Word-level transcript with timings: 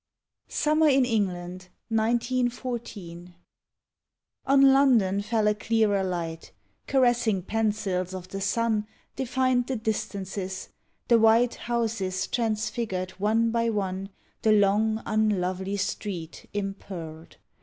SUMMER 0.47 0.87
IN 0.89 1.05
ENGLAND, 1.05 1.67
1914 1.89 3.35
On 4.47 4.73
London 4.73 5.21
fell 5.21 5.47
a 5.47 5.53
clearer 5.53 6.03
light; 6.03 6.53
Caressing 6.87 7.43
pencils 7.43 8.11
of 8.15 8.27
the 8.29 8.41
sun 8.41 8.87
Defined 9.15 9.67
the 9.67 9.75
distances, 9.75 10.69
the 11.07 11.19
white 11.19 11.53
Houses 11.53 12.25
transfigured 12.25 13.11
one 13.19 13.51
by 13.51 13.69
one, 13.69 14.09
The 14.41 14.53
"long, 14.53 15.03
unlovely 15.05 15.77
street" 15.77 16.49
impearled. 16.51 17.37